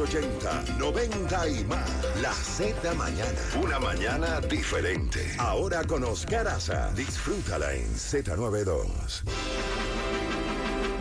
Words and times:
80, 0.00 0.64
90 0.78 1.48
y 1.48 1.64
más. 1.64 2.20
La 2.20 2.32
Z 2.32 2.94
Mañana, 2.94 3.38
una 3.62 3.78
mañana 3.78 4.40
diferente. 4.40 5.20
Ahora 5.38 5.84
con 5.84 6.02
Oscar 6.02 6.48
Aza, 6.48 6.92
disfrútala 6.94 7.74
en 7.74 7.86
Z92. 7.94 9.22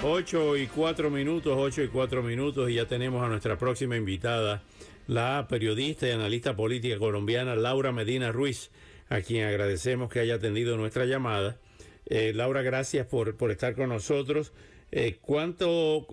8 0.04 0.58
y 0.58 0.68
4 0.68 1.10
minutos, 1.10 1.56
8 1.58 1.84
y 1.84 1.88
4 1.88 2.22
minutos 2.22 2.70
y 2.70 2.76
ya 2.76 2.86
tenemos 2.86 3.24
a 3.24 3.30
nuestra 3.30 3.58
próxima 3.58 3.98
invitada, 3.98 4.62
la 5.08 5.48
periodista 5.50 6.08
y 6.08 6.12
analista 6.12 6.56
política 6.56 7.00
colombiana 7.00 7.56
Laura 7.56 7.92
Medina 7.92 8.32
Ruiz, 8.32 8.70
a 9.10 9.22
quien 9.22 9.48
agradecemos 9.48 10.12
que 10.12 10.20
haya 10.20 10.36
atendido 10.36 10.78
nuestra 10.78 11.06
llamada. 11.06 11.58
Eh, 12.06 12.32
Laura, 12.36 12.62
gracias 12.62 13.08
por, 13.08 13.36
por 13.38 13.50
estar 13.50 13.76
con 13.76 13.90
nosotros. 13.90 14.52
Eh, 14.92 15.18
¿cuánto, 15.20 16.06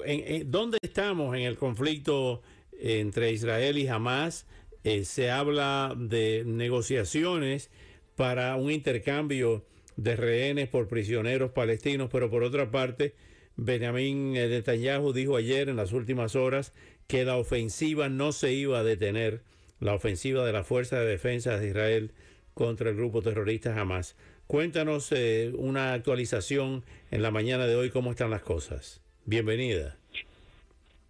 ¿Dónde 0.46 0.78
estamos 0.80 1.36
en 1.36 1.42
el 1.42 1.58
conflicto 1.58 2.40
entre 2.80 3.32
Israel 3.32 3.78
y 3.78 3.86
Hamas? 3.86 4.46
Eh, 4.84 5.04
se 5.04 5.30
habla 5.30 5.94
de 5.96 6.44
negociaciones 6.46 7.70
para 8.16 8.56
un 8.56 8.70
intercambio 8.70 9.64
de 9.96 10.16
rehenes 10.16 10.68
por 10.68 10.88
prisioneros 10.88 11.52
palestinos, 11.52 12.08
pero 12.10 12.30
por 12.30 12.42
otra 12.42 12.70
parte, 12.70 13.14
Benjamín 13.56 14.32
Netanyahu 14.32 15.12
dijo 15.12 15.36
ayer 15.36 15.68
en 15.68 15.76
las 15.76 15.92
últimas 15.92 16.34
horas 16.34 16.72
que 17.06 17.24
la 17.24 17.36
ofensiva 17.36 18.08
no 18.08 18.32
se 18.32 18.52
iba 18.52 18.78
a 18.78 18.84
detener, 18.84 19.42
la 19.80 19.94
ofensiva 19.94 20.46
de 20.46 20.52
la 20.52 20.64
Fuerza 20.64 21.00
de 21.00 21.06
Defensa 21.06 21.58
de 21.58 21.68
Israel 21.68 22.12
contra 22.54 22.90
el 22.90 22.96
grupo 22.96 23.20
terrorista 23.20 23.78
Hamas. 23.78 24.16
Cuéntanos 24.46 25.12
eh, 25.12 25.52
una 25.56 25.92
actualización 25.92 26.84
en 27.10 27.22
la 27.22 27.30
mañana 27.30 27.66
de 27.66 27.76
hoy, 27.76 27.90
cómo 27.90 28.10
están 28.10 28.30
las 28.30 28.42
cosas. 28.42 29.00
Bienvenida. 29.24 29.96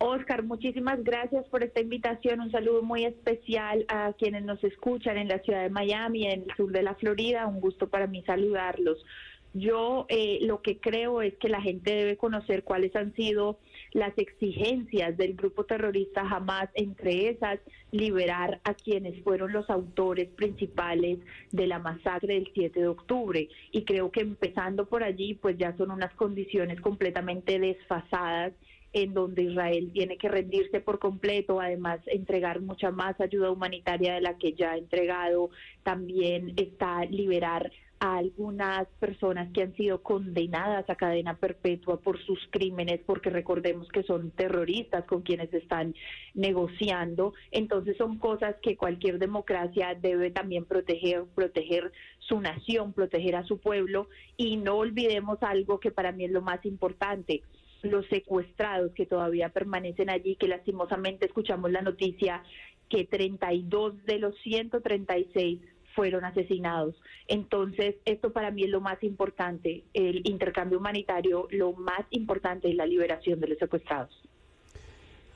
Oscar, 0.03 0.43
muchísimas 0.45 1.05
gracias 1.05 1.47
por 1.49 1.63
esta 1.63 1.81
invitación. 1.81 2.41
Un 2.41 2.51
saludo 2.51 2.83
muy 2.83 3.05
especial 3.05 3.85
a 3.89 4.15
quienes 4.15 4.45
nos 4.45 4.65
escuchan 4.65 5.19
en 5.19 5.29
la 5.29 5.41
ciudad 5.41 5.63
de 5.63 5.69
Miami, 5.69 6.27
en 6.27 6.45
el 6.45 6.57
sur 6.57 6.73
de 6.73 6.83
la 6.83 6.95
Florida. 6.95 7.47
Un 7.47 7.61
gusto 7.61 7.87
para 7.87 8.07
mí 8.07 8.23
saludarlos. 8.23 9.05
Yo 9.53 10.07
eh, 10.09 10.39
lo 10.41 10.63
que 10.63 10.79
creo 10.79 11.21
es 11.21 11.35
que 11.37 11.51
la 11.51 11.61
gente 11.61 11.93
debe 11.93 12.17
conocer 12.17 12.65
cuáles 12.65 12.97
han 12.97 13.15
sido 13.15 13.59
las 13.93 14.17
exigencias 14.17 15.19
del 15.19 15.35
grupo 15.35 15.65
terrorista 15.65 16.23
Hamas, 16.23 16.71
entre 16.75 17.29
esas 17.29 17.59
liberar 17.91 18.59
a 18.65 18.73
quienes 18.73 19.23
fueron 19.23 19.53
los 19.53 19.69
autores 19.69 20.29
principales 20.29 21.19
de 21.53 21.67
la 21.67 21.79
masacre 21.79 22.35
del 22.35 22.51
7 22.55 22.81
de 22.81 22.89
octubre. 22.89 23.51
Y 23.71 23.85
creo 23.85 24.11
que 24.11 24.21
empezando 24.21 24.87
por 24.87 25.03
allí, 25.03 25.35
pues 25.35 25.59
ya 25.59 25.77
son 25.77 25.91
unas 25.91 26.15
condiciones 26.15 26.81
completamente 26.81 27.59
desfasadas 27.59 28.55
en 28.93 29.15
donde 29.15 29.43
Israel 29.43 29.91
tiene 29.93 30.17
que 30.17 30.29
rendirse 30.29 30.81
por 30.81 30.99
completo, 30.99 31.61
además 31.61 32.01
entregar 32.07 32.61
mucha 32.61 32.91
más 32.91 33.21
ayuda 33.21 33.51
humanitaria 33.51 34.15
de 34.15 34.21
la 34.21 34.37
que 34.37 34.53
ya 34.53 34.73
ha 34.73 34.79
entregado, 34.79 35.51
también 35.83 36.55
está 36.57 37.05
liberar 37.05 37.71
a 38.01 38.17
algunas 38.17 38.89
personas 38.99 39.53
que 39.53 39.63
han 39.63 39.77
sido 39.77 40.03
condenadas 40.03 40.89
a 40.89 40.95
cadena 40.95 41.37
perpetua 41.37 42.01
por 42.01 42.19
sus 42.25 42.39
crímenes, 42.51 43.01
porque 43.05 43.29
recordemos 43.29 43.89
que 43.89 44.03
son 44.05 44.31
terroristas 44.31 45.05
con 45.05 45.21
quienes 45.21 45.53
están 45.53 45.95
negociando. 46.33 47.35
Entonces 47.51 47.99
son 47.99 48.19
cosas 48.19 48.57
que 48.63 48.77
cualquier 48.77 49.19
democracia 49.19 49.95
debe 49.95 50.31
también 50.31 50.65
proteger, 50.65 51.25
proteger 51.35 51.93
su 52.21 52.41
nación, 52.41 52.95
proteger 52.95 53.37
a 53.37 53.45
su 53.45 53.59
pueblo. 53.59 54.09
Y 54.39 54.57
no 54.57 54.77
olvidemos 54.77 55.43
algo 55.43 55.79
que 55.79 55.91
para 55.91 56.11
mí 56.11 56.25
es 56.25 56.31
lo 56.31 56.41
más 56.41 56.65
importante 56.65 57.43
los 57.83 58.07
secuestrados 58.09 58.93
que 58.93 59.07
todavía 59.07 59.51
permanecen 59.51 60.11
allí, 60.11 60.37
que 60.37 60.49
lastimosamente 60.49 61.27
escuchamos 61.27 61.71
la 61.71 61.83
noticia 61.83 62.43
que 62.89 63.05
32 63.05 64.05
de 64.05 64.19
los 64.19 64.35
136 64.43 65.61
fueron 65.95 66.25
asesinados. 66.25 66.95
Entonces, 67.27 67.97
esto 68.05 68.33
para 68.33 68.51
mí 68.51 68.65
es 68.65 68.71
lo 68.71 68.81
más 68.81 69.03
importante, 69.03 69.85
el 69.95 70.27
intercambio 70.29 70.79
humanitario, 70.79 71.47
lo 71.51 71.73
más 71.73 72.03
importante 72.11 72.69
es 72.69 72.75
la 72.75 72.87
liberación 72.87 73.41
de 73.41 73.49
los 73.49 73.59
secuestrados. 73.59 74.11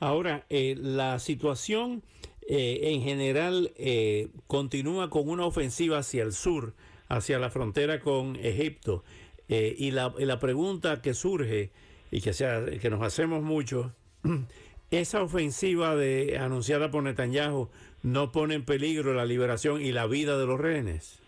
Ahora, 0.00 0.44
eh, 0.50 0.76
la 0.78 1.18
situación 1.18 2.02
eh, 2.46 2.80
en 2.82 3.02
general 3.02 3.72
eh, 3.76 4.28
continúa 4.46 5.08
con 5.08 5.28
una 5.28 5.46
ofensiva 5.46 5.98
hacia 5.98 6.22
el 6.22 6.32
sur, 6.32 6.74
hacia 7.08 7.38
la 7.38 7.50
frontera 7.50 8.00
con 8.00 8.36
Egipto. 8.36 9.04
y, 9.48 9.90
la, 9.90 10.14
y 10.18 10.24
la 10.24 10.40
pregunta 10.40 11.02
que 11.02 11.12
surge 11.12 11.70
y 12.14 12.20
que, 12.20 12.32
sea, 12.32 12.64
que 12.80 12.90
nos 12.90 13.02
hacemos 13.02 13.42
mucho, 13.42 13.92
esa 14.92 15.20
ofensiva 15.20 15.96
de, 15.96 16.38
anunciada 16.38 16.88
por 16.92 17.02
Netanyahu 17.02 17.70
no 18.04 18.30
pone 18.30 18.54
en 18.54 18.64
peligro 18.64 19.14
la 19.14 19.24
liberación 19.24 19.82
y 19.82 19.90
la 19.90 20.06
vida 20.06 20.38
de 20.38 20.46
los 20.46 20.60
rehenes? 20.60 21.18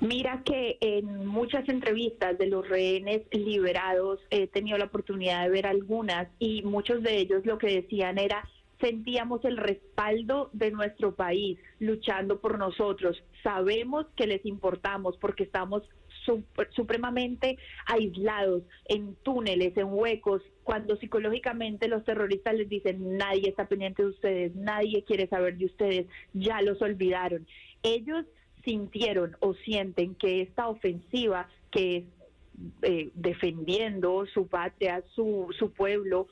Mira 0.00 0.42
que 0.44 0.78
en 0.80 1.26
muchas 1.26 1.68
entrevistas 1.68 2.38
de 2.38 2.46
los 2.46 2.68
rehenes 2.68 3.22
liberados 3.32 4.20
he 4.30 4.46
tenido 4.46 4.78
la 4.78 4.84
oportunidad 4.84 5.42
de 5.42 5.50
ver 5.50 5.66
algunas 5.66 6.28
y 6.38 6.62
muchos 6.62 7.02
de 7.02 7.16
ellos 7.16 7.44
lo 7.44 7.58
que 7.58 7.82
decían 7.82 8.18
era 8.18 8.48
sentíamos 8.80 9.44
el 9.44 9.56
respaldo 9.56 10.50
de 10.52 10.70
nuestro 10.70 11.14
país 11.14 11.58
luchando 11.78 12.40
por 12.40 12.58
nosotros. 12.58 13.22
Sabemos 13.42 14.06
que 14.16 14.26
les 14.26 14.44
importamos 14.44 15.16
porque 15.18 15.44
estamos 15.44 15.82
supremamente 16.70 17.56
aislados 17.86 18.64
en 18.86 19.14
túneles, 19.22 19.76
en 19.76 19.86
huecos, 19.92 20.42
cuando 20.64 20.96
psicológicamente 20.96 21.86
los 21.86 22.04
terroristas 22.04 22.54
les 22.54 22.68
dicen 22.68 23.16
nadie 23.16 23.48
está 23.48 23.68
pendiente 23.68 24.02
de 24.02 24.08
ustedes, 24.08 24.54
nadie 24.56 25.04
quiere 25.04 25.28
saber 25.28 25.56
de 25.56 25.66
ustedes, 25.66 26.06
ya 26.32 26.60
los 26.62 26.82
olvidaron. 26.82 27.46
Ellos 27.82 28.24
sintieron 28.64 29.36
o 29.38 29.54
sienten 29.54 30.16
que 30.16 30.42
esta 30.42 30.68
ofensiva 30.68 31.48
que 31.70 31.98
es 31.98 32.04
eh, 32.82 33.10
defendiendo 33.14 34.26
su 34.32 34.48
patria, 34.48 35.04
su, 35.14 35.54
su 35.58 35.70
pueblo, 35.72 36.26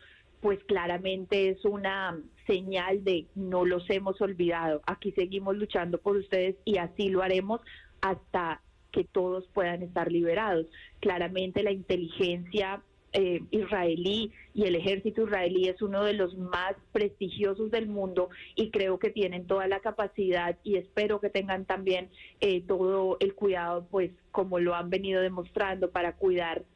pues 0.45 0.63
claramente 0.65 1.49
es 1.49 1.65
una 1.65 2.21
señal 2.47 3.03
de 3.03 3.25
no 3.35 3.65
los 3.65 3.89
hemos 3.89 4.21
olvidado, 4.21 4.83
aquí 4.85 5.11
seguimos 5.13 5.57
luchando 5.57 5.97
por 5.97 6.19
ustedes 6.19 6.57
y 6.67 6.77
así 6.77 7.09
lo 7.09 7.23
haremos 7.23 7.63
hasta 8.03 8.61
que 8.93 9.05
todos 9.05 9.49
puedan 9.55 9.83
estar 9.83 10.13
liberados. 10.13 10.67
Claramente 11.01 11.63
la 11.63 11.71
inteligencia 11.71 12.83
eh, 13.15 13.41
israelí 13.53 14.33
y 14.53 14.65
el 14.65 14.77
ejército 14.77 15.23
israelí 15.23 15.71
es 15.71 15.81
uno 15.81 16.05
de 16.05 16.13
los 16.13 16.37
más 16.37 16.75
prestigiosos 16.93 17.71
del 17.71 17.87
mundo 17.87 18.29
y 18.55 18.71
creo 18.71 18.99
que 18.99 19.09
tienen 19.09 19.47
toda 19.47 19.67
la 19.67 19.81
capacidad 19.81 20.59
y 20.63 20.77
espero 20.77 21.21
que 21.21 21.31
tengan 21.31 21.65
también 21.65 22.11
eh, 22.43 22.61
todo 22.61 23.17
el 23.21 23.35
cuidado, 23.35 23.87
pues 23.91 24.11
como 24.31 24.59
lo 24.59 24.75
han 24.75 24.91
venido 24.91 25.23
demostrando 25.23 25.91
para 25.91 26.17
cuidar 26.17 26.67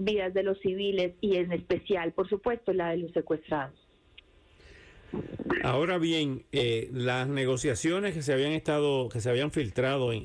vidas 0.00 0.34
de 0.34 0.42
los 0.42 0.58
civiles 0.60 1.14
y 1.20 1.36
en 1.36 1.52
especial, 1.52 2.12
por 2.12 2.28
supuesto, 2.28 2.72
la 2.72 2.90
de 2.90 2.98
los 2.98 3.12
secuestrados. 3.12 3.74
Ahora 5.64 5.98
bien, 5.98 6.44
eh, 6.52 6.88
las 6.92 7.28
negociaciones 7.28 8.14
que 8.14 8.22
se 8.22 8.32
habían 8.32 8.52
estado, 8.52 9.08
que 9.08 9.20
se 9.20 9.28
habían 9.28 9.50
filtrado 9.50 10.12
en, 10.12 10.24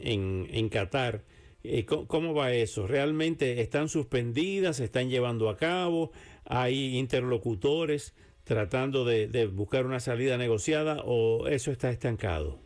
en, 0.49 0.69
Qatar, 0.69 1.23
eh, 1.67 1.85
¿Cómo 1.85 2.35
va 2.35 2.53
eso? 2.53 2.85
¿Realmente 2.85 3.59
están 3.59 3.89
suspendidas? 3.89 4.77
¿Se 4.77 4.83
están 4.83 5.09
llevando 5.09 5.49
a 5.49 5.57
cabo? 5.57 6.11
¿Hay 6.45 6.95
interlocutores 6.95 8.13
tratando 8.43 9.03
de, 9.03 9.47
buscar 9.47 9.87
una 9.87 9.99
salida 9.99 10.37
negociada 10.37 11.01
o 11.03 11.47
eso 11.47 11.71
está 11.71 11.89
estancado? 11.89 12.59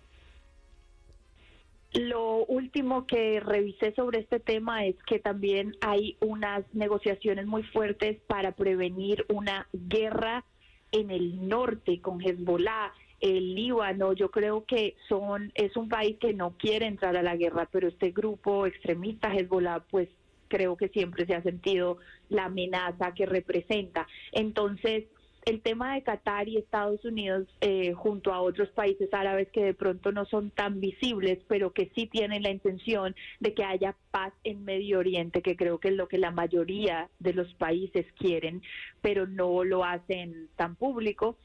Lo 1.94 2.46
último 2.46 3.08
que 3.08 3.40
revisé 3.40 3.94
sobre 3.96 4.20
este 4.20 4.40
tema 4.40 4.86
es 4.86 4.96
que 5.08 5.20
también 5.20 5.76
hay 5.82 6.18
unas 6.22 6.64
negociaciones 6.74 7.48
muy 7.48 7.64
fuertes 7.64 8.20
para 8.28 8.52
prevenir 8.52 9.26
una 9.30 9.68
guerra 9.74 10.46
en 10.92 11.10
el 11.10 11.48
norte 11.48 12.00
con 12.02 12.22
Hezbollah 12.22 12.92
el 13.20 13.56
Líbano, 13.56 14.14
yo 14.14 14.32
creo 14.32 14.66
que 14.66 14.96
son 15.08 15.52
es 15.56 15.76
un 15.76 15.90
país 15.90 16.18
que 16.20 16.34
no 16.34 16.56
quiere 16.58 16.86
entrar 16.86 17.18
a 17.18 17.24
la 17.24 17.36
guerra, 17.36 17.68
pero 17.72 17.88
este 17.88 18.12
grupo 18.12 18.66
extremista 18.66 19.34
Hezbollah, 19.34 19.82
pues 19.90 20.08
creo 20.48 20.78
que 20.78 20.88
siempre 20.90 21.26
se 21.26 21.36
ha 21.36 21.44
sentido 21.44 21.98
la 22.30 22.46
amenaza 22.46 23.14
que 23.14 23.26
representa. 23.26 24.08
Entonces, 24.32 25.06
el 25.46 25.62
tema 25.62 25.96
de 25.96 26.04
Qatar 26.04 26.48
y 26.48 26.58
Estados 26.58 27.04
Unidos 27.06 27.48
eh, 27.62 27.94
junto 27.94 28.34
a 28.34 28.42
otros 28.42 28.70
países 28.70 29.14
árabes 29.14 29.50
que 29.50 29.64
de 29.64 29.74
pronto 29.74 30.12
no 30.12 30.26
son 30.26 30.52
tan 30.52 30.80
visibles, 30.80 31.40
pero 31.48 31.72
que 31.72 31.92
sí 31.96 32.08
tienen 32.08 32.44
la 32.44 32.52
intención 32.52 33.16
de 33.40 33.54
que 33.54 33.64
haya 33.64 33.96
paz 34.12 34.34
en 34.44 34.64
Medio 34.66 35.00
Oriente, 35.00 35.42
que 35.42 35.56
creo 35.56 35.80
que 35.80 35.90
es 35.90 35.96
lo 35.96 36.08
que 36.08 36.18
la 36.18 36.32
mayoría 36.32 37.10
de 37.20 37.34
los 37.34 37.54
países 37.56 38.06
quieren, 38.18 38.62
pero 39.02 39.28
no 39.28 39.64
lo 39.64 39.84
hacen 39.84 40.50
tan 40.56 40.76
público, 40.76 41.38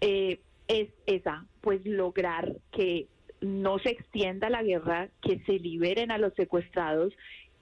eh, 0.00 0.40
es 0.68 0.88
esa, 1.06 1.46
pues 1.60 1.84
lograr 1.84 2.56
que 2.70 3.08
no 3.40 3.78
se 3.78 3.90
extienda 3.90 4.50
la 4.50 4.62
guerra, 4.62 5.08
que 5.22 5.40
se 5.40 5.54
liberen 5.54 6.10
a 6.10 6.18
los 6.18 6.34
secuestrados 6.34 7.12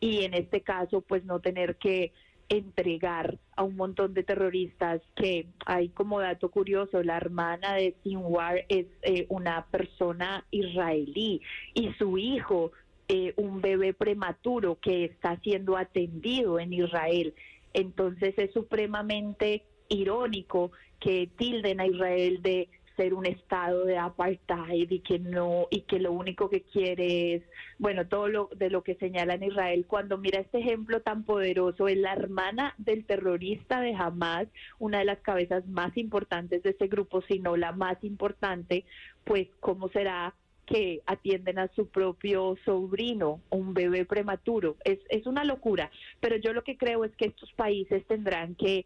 y 0.00 0.24
en 0.24 0.34
este 0.34 0.60
caso 0.60 1.00
pues 1.00 1.24
no 1.24 1.40
tener 1.40 1.76
que 1.76 2.12
entregar 2.48 3.38
a 3.56 3.62
un 3.62 3.76
montón 3.76 4.14
de 4.14 4.22
terroristas 4.22 5.02
que 5.14 5.46
hay 5.66 5.90
como 5.90 6.20
dato 6.20 6.50
curioso, 6.50 7.02
la 7.02 7.16
hermana 7.16 7.74
de 7.74 7.94
Sinwar 8.02 8.64
es 8.68 8.86
eh, 9.02 9.26
una 9.28 9.66
persona 9.66 10.44
israelí 10.50 11.42
y 11.74 11.92
su 11.98 12.16
hijo, 12.16 12.72
eh, 13.08 13.34
un 13.36 13.60
bebé 13.60 13.92
prematuro 13.92 14.78
que 14.80 15.04
está 15.04 15.38
siendo 15.40 15.76
atendido 15.76 16.58
en 16.58 16.72
Israel. 16.72 17.34
Entonces 17.74 18.34
es 18.38 18.52
supremamente 18.52 19.64
irónico 19.88 20.72
que 21.00 21.28
tilden 21.36 21.80
a 21.80 21.86
Israel 21.86 22.42
de 22.42 22.68
ser 22.98 23.14
un 23.14 23.26
estado 23.26 23.84
de 23.84 23.96
apartheid 23.96 24.90
y 24.90 24.98
que 24.98 25.20
no 25.20 25.68
y 25.70 25.82
que 25.82 26.00
lo 26.00 26.12
único 26.12 26.50
que 26.50 26.62
quiere 26.62 27.36
es 27.36 27.42
bueno 27.78 28.08
todo 28.08 28.26
lo 28.26 28.50
de 28.56 28.70
lo 28.70 28.82
que 28.82 28.96
señala 28.96 29.34
en 29.34 29.44
Israel 29.44 29.86
cuando 29.86 30.18
mira 30.18 30.40
este 30.40 30.58
ejemplo 30.58 31.00
tan 31.00 31.22
poderoso 31.22 31.86
es 31.86 31.96
la 31.96 32.12
hermana 32.12 32.74
del 32.76 33.06
terrorista 33.06 33.80
de 33.80 33.94
Hamas 33.94 34.48
una 34.80 34.98
de 34.98 35.04
las 35.04 35.20
cabezas 35.20 35.64
más 35.68 35.96
importantes 35.96 36.64
de 36.64 36.70
ese 36.70 36.88
grupo 36.88 37.22
si 37.22 37.38
no 37.38 37.56
la 37.56 37.70
más 37.70 38.02
importante 38.02 38.84
pues 39.24 39.46
cómo 39.60 39.88
será 39.90 40.34
que 40.66 41.00
atienden 41.06 41.58
a 41.58 41.68
su 41.68 41.88
propio 41.88 42.58
sobrino, 42.66 43.40
un 43.48 43.72
bebé 43.72 44.04
prematuro. 44.04 44.76
Es, 44.84 44.98
es 45.08 45.26
una 45.26 45.42
locura, 45.42 45.90
pero 46.20 46.36
yo 46.36 46.52
lo 46.52 46.62
que 46.62 46.76
creo 46.76 47.06
es 47.06 47.16
que 47.16 47.24
estos 47.24 47.50
países 47.52 48.06
tendrán 48.06 48.54
que 48.54 48.84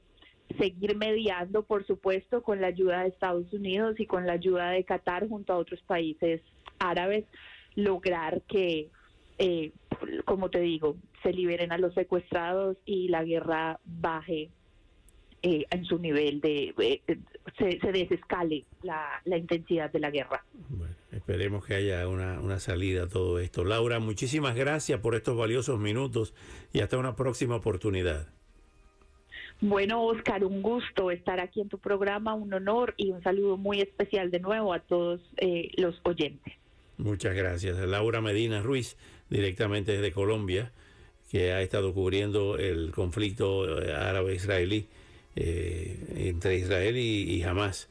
seguir 0.59 0.97
mediando, 0.97 1.63
por 1.63 1.87
supuesto, 1.87 2.43
con 2.43 2.61
la 2.61 2.69
ayuda 2.69 3.03
de 3.03 3.09
Estados 3.09 3.53
Unidos 3.53 3.99
y 3.99 4.07
con 4.07 4.27
la 4.27 4.35
ayuda 4.35 4.71
de 4.71 4.85
Qatar 4.85 5.29
junto 5.29 5.53
a 5.53 5.59
otros 5.59 5.81
países 5.83 6.41
árabes, 6.79 7.25
lograr 7.75 8.43
que, 8.43 8.89
eh, 9.39 9.73
como 10.25 10.51
te 10.51 10.61
digo, 10.61 10.97
se 11.23 11.33
liberen 11.33 11.73
a 11.73 11.79
los 11.79 11.95
secuestrados 11.95 12.77
y 12.85 13.09
la 13.09 13.25
guerra 13.25 13.81
baje 13.85 14.51
eh, 15.43 15.65
en 15.71 15.85
su 15.85 15.99
nivel 15.99 16.41
de 16.41 16.75
eh, 16.79 17.01
se, 17.59 17.81
se, 17.81 17.93
desescale 17.93 18.65
la, 18.83 19.21
intensidad 19.37 19.91
de 19.91 19.99
la 19.99 20.11
guerra. 20.11 20.45
Esperemos 21.11 21.65
que 21.65 21.75
haya 21.75 22.07
una, 22.09 22.41
una 22.41 22.61
salida 22.61 23.05
a 23.05 23.09
todo 23.09 23.39
esto. 23.39 23.65
Laura, 23.65 23.99
muchísimas 23.99 24.55
gracias 24.55 25.01
por 25.01 25.15
estos 25.15 25.37
valiosos 25.37 25.79
minutos 25.81 26.35
y 26.73 26.81
hasta 26.81 26.97
una 26.97 27.17
próxima 27.17 27.57
oportunidad. 27.57 28.29
Bueno, 29.63 30.03
Oscar, 30.03 30.45
un 30.45 30.61
gusto 30.61 31.13
estar 31.13 31.39
aquí 31.39 31.61
en 31.61 31.69
tu 31.69 31.79
programa, 31.79 32.35
un 32.35 32.53
honor 32.53 32.95
y 32.97 33.13
un 33.13 33.23
saludo 33.23 33.57
muy 33.57 33.81
especial 33.81 34.33
de 34.33 34.41
nuevo 34.41 34.75
a 34.75 34.81
todos 34.81 35.21
eh, 35.37 35.71
los 35.77 36.01
oyentes. 36.03 36.53
Muchas 36.99 37.33
gracias. 37.37 37.79
Laura 37.79 38.21
Medina 38.21 38.61
Ruiz, 38.61 38.97
directamente 39.31 39.93
desde 39.93 40.11
Colombia, 40.11 40.73
que 41.31 41.53
ha 41.53 41.63
estado 41.63 41.95
cubriendo 41.95 42.59
el 42.59 42.91
conflicto 42.91 43.81
eh, 43.81 43.95
árabe-israelí 43.95 44.89
eh, 45.37 46.27
entre 46.29 46.57
Israel 46.57 46.97
y, 46.97 47.23
y, 47.31 47.45
Hamas 47.45 47.89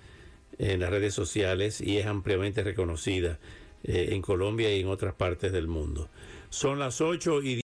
en 0.60 0.82
las 0.82 0.90
redes 0.90 1.14
sociales 1.14 1.80
y 1.80 2.00
es 2.00 2.06
ampliamente 2.06 2.64
reconocida 2.64 3.40
eh, 3.84 4.10
en 4.12 4.22
Colombia 4.22 4.76
y 4.76 4.82
en 4.82 4.88
otras 4.88 5.16
partes 5.16 5.52
del 5.52 5.68
mundo. 5.68 6.08
Son 6.50 6.78
las 6.78 7.02
8 7.02 7.42
y 7.42 7.56